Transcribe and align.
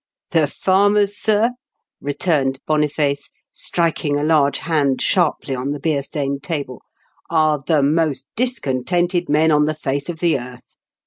"The 0.31 0.47
farmers, 0.47 1.15
sir," 1.15 1.51
returned 2.01 2.57
Boniface, 2.65 3.29
striking 3.51 4.17
a 4.17 4.23
large 4.23 4.57
hand 4.57 4.99
sharply 4.99 5.53
on 5.53 5.73
the 5.73 5.79
beer 5.79 6.01
stained 6.01 6.41
table," 6.41 6.81
are 7.29 7.59
the 7.67 7.83
most 7.83 8.25
discontented 8.35 9.29
men 9.29 9.51
on 9.51 9.65
the 9.65 9.75
face 9.75 10.09
of 10.09 10.17
the 10.17 10.39
earth. 10.39 10.73